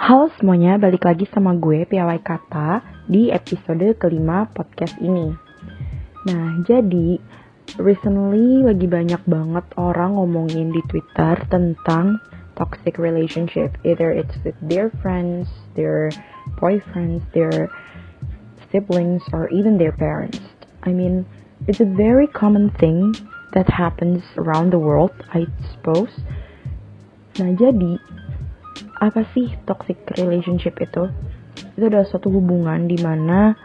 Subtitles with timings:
[0.00, 5.28] Halo semuanya, balik lagi sama gue Piawai Kata di episode kelima podcast ini.
[6.24, 7.20] Nah, jadi
[7.76, 12.16] recently lagi banyak banget orang ngomongin di Twitter tentang
[12.56, 16.08] toxic relationship, either it's with their friends, their
[16.56, 17.68] boyfriends, their
[18.72, 20.40] siblings, or even their parents.
[20.80, 21.28] I mean,
[21.68, 23.12] it's a very common thing
[23.52, 25.44] that happens around the world, I
[25.76, 26.24] suppose.
[27.36, 28.00] Nah, jadi
[29.00, 31.08] apa sih toxic relationship itu?
[31.74, 33.56] Itu adalah suatu hubungan di mana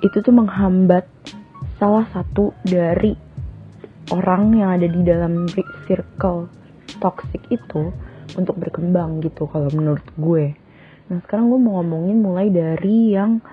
[0.00, 1.04] itu tuh menghambat
[1.76, 3.12] salah satu dari
[4.08, 5.44] orang yang ada di dalam
[5.84, 6.48] circle
[6.98, 7.92] toxic itu
[8.34, 10.56] untuk berkembang gitu kalau menurut gue.
[11.12, 13.44] Nah sekarang gue mau ngomongin mulai dari yang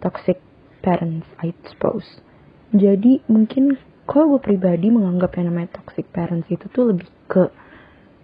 [0.00, 0.40] toxic
[0.80, 2.24] parents I suppose.
[2.72, 3.76] Jadi mungkin
[4.08, 7.52] kalau gue pribadi menganggap yang namanya toxic parents itu tuh lebih ke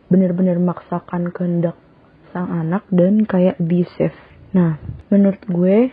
[0.08, 1.76] bener-bener maksakan kehendak
[2.36, 4.12] sang anak dan kayak abusive.
[4.52, 4.76] Nah,
[5.08, 5.88] menurut gue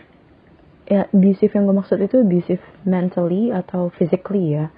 [0.84, 4.68] ya abusive yang gue maksud itu abusive mentally atau physically ya.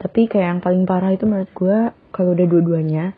[0.00, 3.12] Tapi kayak yang paling parah itu menurut gue kalau udah dua-duanya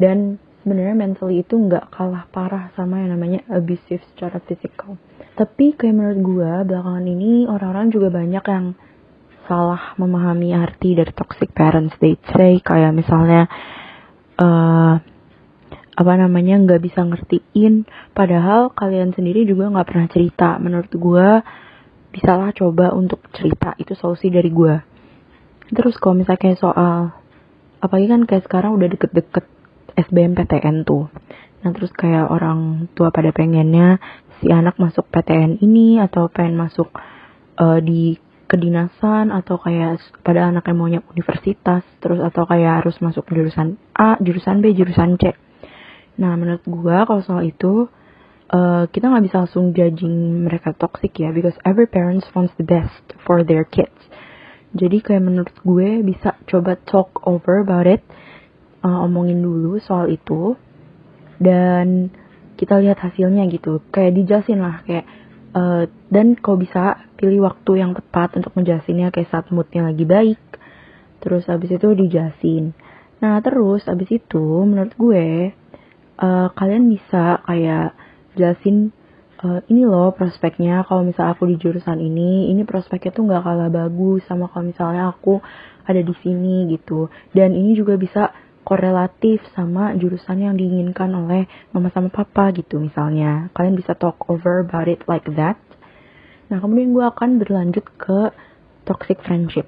[0.00, 4.96] dan sebenarnya mentally itu nggak kalah parah sama yang namanya abusive secara physical.
[5.36, 8.72] Tapi kayak menurut gue belakangan ini orang-orang juga banyak yang
[9.44, 11.96] salah memahami arti dari toxic parents.
[12.00, 13.48] They say kayak misalnya
[14.40, 15.00] uh,
[16.00, 17.84] apa namanya nggak bisa ngertiin.
[18.16, 20.56] Padahal kalian sendiri juga nggak pernah cerita.
[20.56, 21.28] Menurut gue
[22.16, 23.76] bisalah coba untuk cerita.
[23.76, 24.90] Itu solusi dari gue
[25.70, 27.14] terus kalau misalnya kayak soal
[27.78, 29.46] apalagi kan kayak sekarang udah deket-deket
[29.94, 31.08] SBMPTN tuh.
[31.62, 34.02] Nah terus kayak orang tua pada pengennya
[34.40, 36.90] si anak masuk PTN ini atau pengen masuk
[37.60, 38.18] uh, di
[38.50, 44.18] kedinasan atau kayak pada anak yang maunya universitas terus atau kayak harus masuk jurusan A,
[44.18, 45.30] jurusan B, jurusan C
[46.20, 47.88] Nah, menurut gue kalau soal itu
[48.52, 53.16] uh, kita nggak bisa langsung judging mereka toxic ya, because every parents wants the best
[53.24, 53.96] for their kids.
[54.76, 58.04] Jadi kayak menurut gue bisa coba talk over about it,
[58.84, 60.54] uh, omongin dulu soal itu,
[61.40, 62.12] dan
[62.60, 63.80] kita lihat hasilnya gitu.
[63.88, 65.08] Kayak dijelasin lah kayak
[65.56, 70.40] uh, dan kalau bisa pilih waktu yang tepat untuk menjelasinnya kayak saat moodnya lagi baik.
[71.24, 72.76] Terus abis itu dijelasin.
[73.24, 75.56] Nah terus abis itu menurut gue
[76.20, 77.96] uh, kalian bisa kayak
[78.36, 78.92] jelasin
[79.42, 83.70] uh, ini loh prospeknya kalau misal aku di jurusan ini ini prospeknya tuh nggak kalah
[83.72, 85.40] bagus sama kalau misalnya aku
[85.88, 87.10] ada di sini gitu.
[87.34, 88.30] Dan ini juga bisa
[88.62, 93.48] korelatif sama jurusan yang diinginkan oleh mama sama papa gitu misalnya.
[93.56, 95.56] Kalian bisa talk over about it like that.
[96.52, 98.30] Nah kemudian gue akan berlanjut ke
[98.84, 99.66] toxic friendship.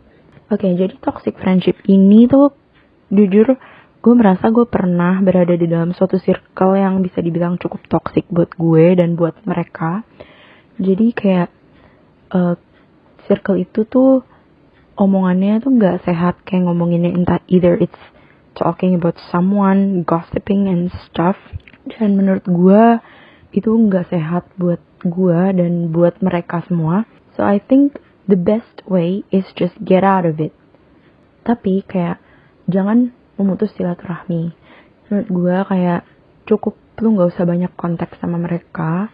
[0.52, 2.52] Oke okay, jadi toxic friendship ini tuh
[3.08, 3.56] jujur
[4.02, 8.50] gue merasa gue pernah berada di dalam suatu circle yang bisa dibilang cukup toxic buat
[8.58, 10.02] gue dan buat mereka.
[10.82, 11.48] Jadi kayak
[12.34, 12.58] uh,
[13.30, 14.26] circle itu tuh
[14.98, 18.02] omongannya tuh nggak sehat kayak ngomonginnya entah either it's
[18.58, 21.38] talking about someone, gossiping and stuff.
[21.86, 22.98] Dan menurut gue
[23.54, 27.06] itu nggak sehat buat gue dan buat mereka semua.
[27.38, 30.50] So I think the best way is just get out of it.
[31.46, 32.18] Tapi kayak
[32.66, 34.52] jangan memutus silaturahmi.
[35.08, 36.00] Menurut gue kayak
[36.48, 39.10] cukup lu nggak usah banyak konteks sama mereka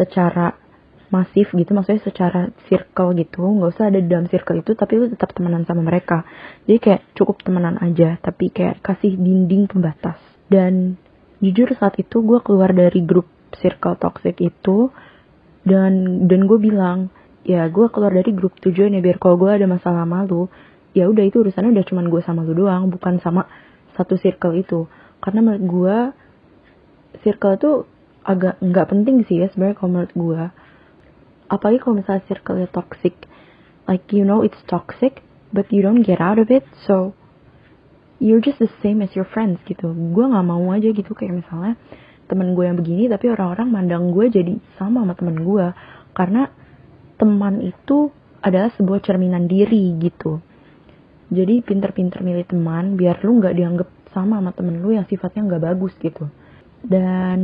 [0.00, 0.56] secara
[1.06, 3.42] masif gitu maksudnya secara circle gitu.
[3.42, 6.26] Nggak usah ada di dalam circle itu tapi lu tetap temenan sama mereka.
[6.66, 10.18] Jadi kayak cukup temenan aja tapi kayak kasih dinding pembatas.
[10.46, 10.98] Dan
[11.42, 14.90] jujur saat itu gue keluar dari grup circle toxic itu
[15.66, 17.12] dan dan gue bilang
[17.46, 20.50] ya gue keluar dari grup tujuan ya biar kalau gue ada masalah malu
[20.96, 23.44] ya udah itu urusannya udah cuman gue sama lu doang bukan sama
[23.92, 24.88] satu circle itu.
[25.20, 25.96] Karena menurut gue
[27.20, 27.70] circle itu
[28.24, 30.42] agak nggak penting sih ya sebenarnya kalau menurut gue
[31.52, 33.12] apalagi kalau misalnya circle nya toxic.
[33.84, 35.20] Like you know it's toxic
[35.52, 37.12] but you don't get out of it so
[38.16, 39.92] you're just the same as your friends gitu.
[39.92, 41.76] Gue nggak mau aja gitu kayak misalnya
[42.26, 45.66] temen gue yang begini tapi orang-orang mandang gue jadi sama sama temen gue
[46.16, 46.50] karena
[47.20, 48.10] teman itu
[48.42, 50.42] adalah sebuah cerminan diri gitu
[51.26, 55.64] jadi pinter-pinter milih teman biar lu nggak dianggap sama sama temen lu yang sifatnya nggak
[55.74, 56.30] bagus gitu.
[56.86, 57.40] Dan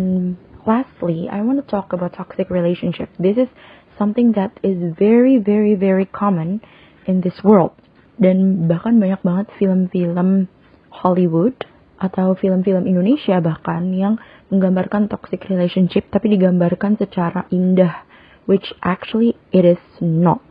[0.62, 3.50] lastly I want to talk about toxic relationship this is
[3.98, 6.62] something that is very very very common
[7.10, 7.74] in this world.
[8.22, 10.46] Dan bahkan banyak banget film-film
[10.94, 11.66] Hollywood
[11.98, 14.18] atau film-film Indonesia bahkan yang
[14.50, 18.06] menggambarkan toxic relationship tapi digambarkan secara indah
[18.46, 20.42] which actually it is not.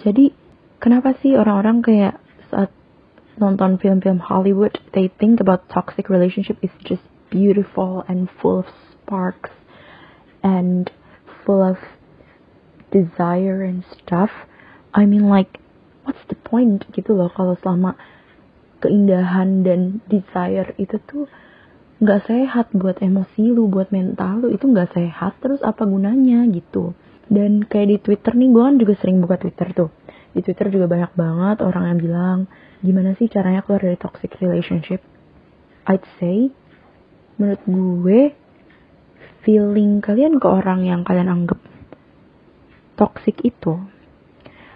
[0.00, 0.32] Jadi
[0.80, 2.14] kenapa sih orang-orang kayak
[3.38, 9.50] nonton film-film Hollywood, they think about toxic relationship is just beautiful and full of sparks
[10.42, 10.90] and
[11.46, 11.78] full of
[12.90, 14.30] desire and stuff.
[14.90, 15.62] I mean like
[16.02, 17.94] what's the point gitu loh kalau selama
[18.82, 21.30] keindahan dan desire itu tuh
[22.00, 26.96] nggak sehat buat emosi lu buat mental lu itu nggak sehat terus apa gunanya gitu?
[27.30, 29.90] Dan kayak di Twitter nih gue kan juga sering buka Twitter tuh.
[30.34, 32.38] Di Twitter juga banyak banget orang yang bilang
[32.80, 35.04] gimana sih caranya keluar dari toxic relationship?
[35.88, 36.52] I'd say
[37.40, 38.20] menurut gue
[39.44, 41.60] feeling kalian ke orang yang kalian anggap
[43.00, 43.80] toxic itu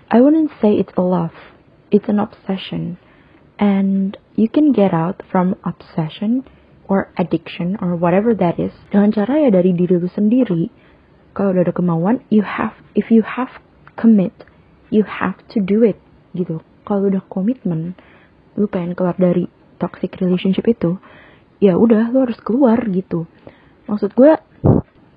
[0.09, 1.37] I wouldn't say it's a love
[1.95, 2.99] it's an obsession.
[3.59, 6.43] And you can get out from obsession
[6.89, 8.75] or addiction or whatever that is.
[8.91, 10.75] Dengan cara ya dari diri lu sendiri
[11.39, 13.63] kalau udah ada kemauan you have if you have
[13.95, 14.35] commit
[14.91, 15.99] you have to do it
[16.35, 17.97] gitu kalau udah komitmen
[18.55, 19.51] lu pengen keluar dari
[19.81, 21.01] toxic relationship itu
[21.59, 23.27] ya udah lu harus keluar gitu
[23.91, 24.39] maksud gue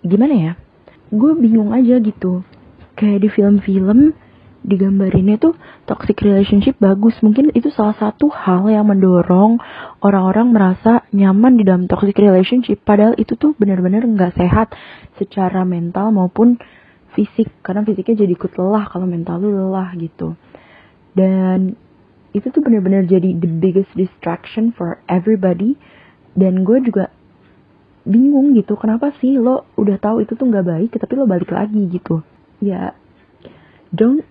[0.01, 0.53] gimana ya
[1.13, 2.43] gue bingung aja gitu
[2.97, 4.17] kayak di film-film
[4.67, 5.55] digambarinnya tuh
[5.87, 7.15] toxic relationship bagus.
[7.23, 9.63] Mungkin itu salah satu hal yang mendorong
[10.03, 12.83] orang-orang merasa nyaman di dalam toxic relationship.
[12.83, 14.75] Padahal itu tuh benar-benar nggak sehat
[15.15, 16.59] secara mental maupun
[17.15, 17.47] fisik.
[17.63, 20.35] Karena fisiknya jadi ikut lelah kalau mental lu lelah gitu.
[21.17, 21.73] Dan
[22.37, 25.73] itu tuh benar-benar jadi the biggest distraction for everybody.
[26.37, 27.09] Dan gue juga
[28.05, 31.91] bingung gitu kenapa sih lo udah tahu itu tuh nggak baik tapi lo balik lagi
[31.91, 32.23] gitu
[32.63, 32.95] ya
[33.91, 34.23] don't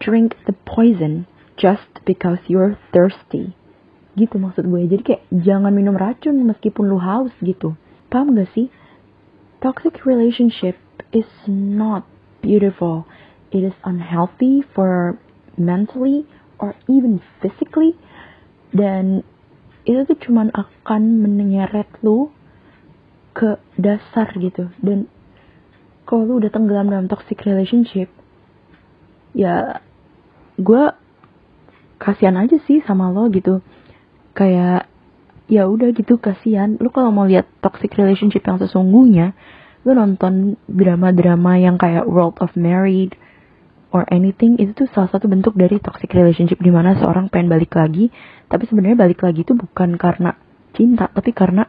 [0.00, 3.52] drink the poison just because you're thirsty.
[4.14, 4.86] Gitu maksud gue.
[4.86, 7.74] Jadi kayak jangan minum racun meskipun lu haus gitu.
[8.08, 8.70] Paham gak sih?
[9.58, 10.78] Toxic relationship
[11.10, 12.06] is not
[12.40, 13.04] beautiful.
[13.50, 15.18] It is unhealthy for
[15.60, 16.24] mentally
[16.62, 17.94] or even physically.
[18.72, 19.26] Dan
[19.84, 22.30] itu tuh cuman akan menyeret lu
[23.36, 24.70] ke dasar gitu.
[24.80, 25.06] Dan
[26.08, 28.08] kalau lu udah tenggelam dalam toxic relationship,
[29.36, 29.84] ya
[30.58, 30.82] gue
[31.98, 33.62] kasihan aja sih sama lo gitu
[34.34, 34.86] kayak
[35.50, 39.34] ya udah gitu kasihan lu kalau mau lihat toxic relationship yang sesungguhnya
[39.82, 43.14] lu nonton drama-drama yang kayak World of Married
[43.94, 47.72] or anything itu tuh salah satu bentuk dari toxic relationship di mana seorang pengen balik
[47.72, 48.12] lagi
[48.48, 50.36] tapi sebenarnya balik lagi itu bukan karena
[50.76, 51.64] cinta tapi karena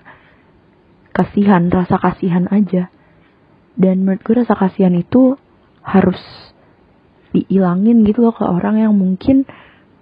[1.16, 2.92] kasihan rasa kasihan aja
[3.80, 5.40] dan menurut gue rasa kasihan itu
[5.80, 6.20] harus
[7.32, 9.48] diilangin gitu loh ke orang yang mungkin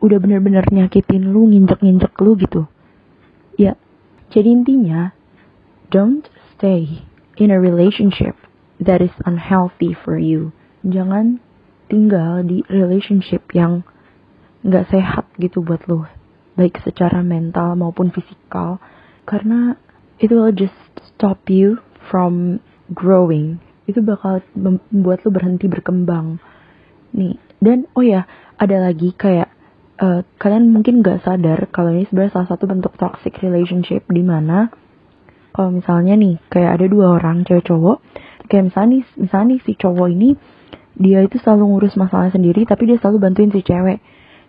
[0.01, 2.69] udah bener-bener nyakitin lu, nginjek-nginjek lu gitu.
[3.57, 3.73] Ya,
[4.29, 5.13] jadi intinya,
[5.89, 7.01] don't stay
[7.37, 8.37] in a relationship
[8.77, 10.53] that is unhealthy for you.
[10.85, 11.41] Jangan
[11.88, 13.84] tinggal di relationship yang
[14.63, 16.04] gak sehat gitu buat lu.
[16.60, 18.80] Baik secara mental maupun fisikal.
[19.28, 19.75] Karena
[20.19, 20.75] it will just
[21.16, 23.60] stop you from growing.
[23.88, 26.39] Itu bakal membuat lu berhenti berkembang
[27.16, 28.30] nih dan oh ya
[28.62, 29.50] ada lagi kayak
[30.01, 34.69] uh, kalian mungkin gak sadar kalau ini sebenarnya salah satu bentuk toxic relationship di mana
[35.56, 37.98] kalau misalnya nih kayak ada dua orang cewek cowok
[38.51, 40.30] kayak misalnya nih misalnya nih si cowok ini
[40.97, 44.01] dia itu selalu ngurus masalah sendiri tapi dia selalu bantuin si cewek.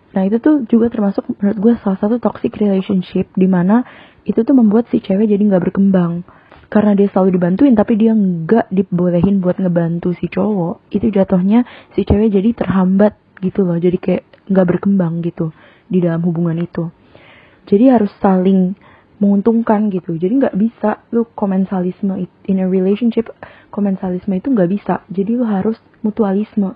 [0.09, 3.85] Nah itu tuh juga termasuk menurut gue salah satu toxic relationship di mana
[4.25, 6.25] itu tuh membuat si cewek jadi nggak berkembang.
[6.69, 12.05] Karena dia selalu dibantuin tapi dia nggak dibolehin buat ngebantu si cowok itu jatuhnya si
[12.05, 15.53] cewek jadi terhambat gitu loh jadi kayak nggak berkembang gitu
[15.85, 16.89] di dalam hubungan itu.
[17.69, 18.73] Jadi harus saling
[19.19, 20.15] menguntungkan gitu.
[20.15, 23.29] Jadi nggak bisa lu komensalisme in a relationship
[23.69, 25.03] komensalisme itu nggak bisa.
[25.11, 26.73] Jadi lu harus mutualisme.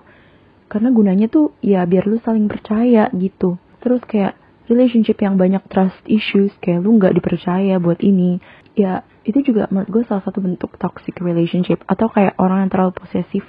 [0.68, 3.56] Karena gunanya tuh ya biar lu saling percaya gitu.
[3.80, 4.36] Terus kayak
[4.68, 8.40] relationship yang banyak trust issues kayak lu nggak dipercaya buat ini
[8.72, 11.80] ya itu juga menurut gue salah satu bentuk toxic relationship.
[11.88, 13.44] Atau kayak orang yang terlalu posesif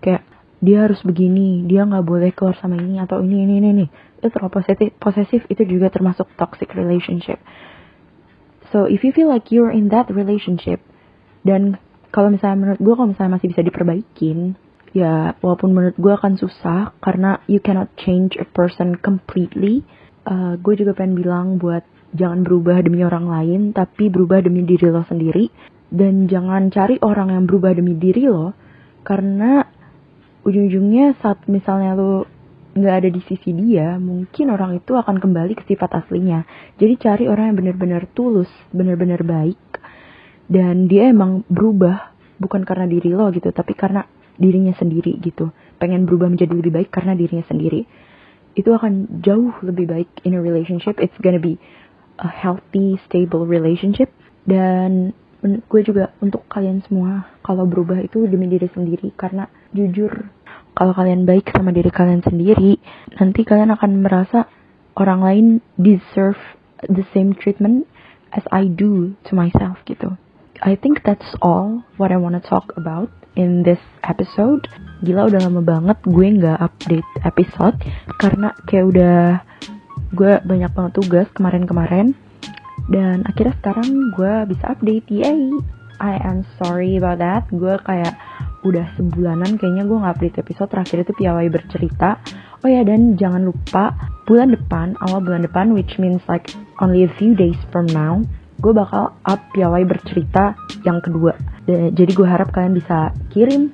[0.00, 0.24] kayak
[0.58, 3.88] dia harus begini dia nggak boleh keluar sama ini atau ini ini ini nih
[4.18, 7.38] itu terlalu posesif posesif itu juga termasuk toxic relationship
[8.70, 10.82] so if you feel like you're in that relationship
[11.44, 11.76] dan
[12.12, 14.38] kalau misalnya menurut gue kalau misalnya masih bisa diperbaikin
[14.96, 19.84] ya walaupun menurut gue akan susah karena you cannot change a person completely
[20.28, 24.88] uh, gue juga pengen bilang buat jangan berubah demi orang lain, tapi berubah demi diri
[24.88, 25.48] lo sendiri.
[25.88, 28.52] Dan jangan cari orang yang berubah demi diri lo,
[29.04, 29.64] karena
[30.44, 32.28] ujung-ujungnya saat misalnya lo
[32.78, 36.46] nggak ada di sisi dia, mungkin orang itu akan kembali ke sifat aslinya.
[36.78, 39.60] Jadi cari orang yang benar-benar tulus, benar-benar baik,
[40.46, 44.06] dan dia emang berubah bukan karena diri lo gitu, tapi karena
[44.38, 45.50] dirinya sendiri gitu.
[45.82, 47.84] Pengen berubah menjadi lebih baik karena dirinya sendiri.
[48.54, 50.98] Itu akan jauh lebih baik in a relationship.
[51.02, 51.58] It's gonna be
[52.22, 54.10] a healthy, stable relationship.
[54.48, 60.10] Dan gue juga untuk kalian semua kalau berubah itu demi diri sendiri karena jujur
[60.78, 62.78] kalau kalian baik sama diri kalian sendiri
[63.18, 64.46] nanti kalian akan merasa
[64.94, 66.38] orang lain deserve
[66.86, 67.90] the same treatment
[68.30, 70.14] as I do to myself gitu.
[70.62, 74.70] I think that's all what I wanna talk about in this episode.
[75.02, 77.78] Gila udah lama banget gue nggak update episode
[78.22, 79.18] karena kayak udah
[80.14, 82.14] gue banyak banget tugas kemarin-kemarin.
[82.90, 85.06] Dan akhirnya sekarang gue bisa update.
[85.10, 85.50] Yay!
[85.98, 87.50] I am sorry about that.
[87.50, 88.14] Gue kayak
[88.66, 92.18] udah sebulanan kayaknya gue nggak update episode terakhir itu piawai bercerita
[92.64, 93.94] oh ya dan jangan lupa
[94.26, 96.50] bulan depan awal bulan depan which means like
[96.82, 98.18] only a few days from now
[98.58, 101.38] gue bakal up piawai bercerita yang kedua
[101.70, 103.70] jadi gue harap kalian bisa kirim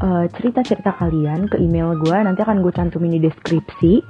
[0.00, 4.00] uh, cerita-cerita kalian ke email gue nanti akan gue cantumin di deskripsi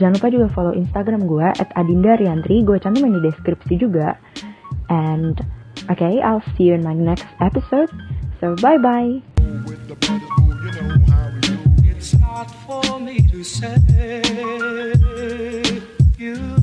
[0.00, 2.64] Jangan lupa juga follow Instagram gue at Adinda Riantri.
[2.64, 4.16] Gue cantumin di deskripsi juga.
[4.88, 5.36] And
[5.92, 7.92] okay, I'll see you in my next episode.
[8.40, 9.29] So bye bye.
[9.90, 11.58] the brothers you know how we do.
[11.90, 14.22] It's hard for me to say
[16.16, 16.59] you.